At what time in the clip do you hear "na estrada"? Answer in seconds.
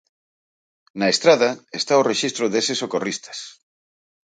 0.99-1.49